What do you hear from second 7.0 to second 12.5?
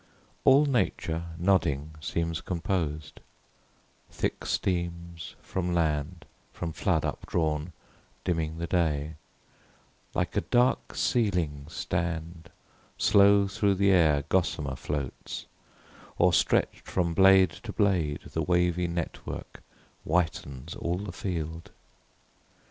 up drawn, dimming the day, "Like a dark ceiling stand:"